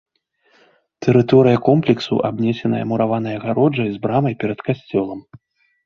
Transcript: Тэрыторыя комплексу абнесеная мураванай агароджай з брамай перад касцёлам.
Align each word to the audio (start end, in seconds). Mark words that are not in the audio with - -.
Тэрыторыя 1.05 1.59
комплексу 1.67 2.15
абнесеная 2.31 2.83
мураванай 2.95 3.35
агароджай 3.43 3.89
з 3.95 4.05
брамай 4.07 4.33
перад 4.45 4.59
касцёлам. 4.73 5.19